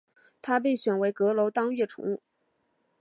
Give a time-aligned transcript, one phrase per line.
[0.41, 2.23] 他被选为阁楼当月宠物。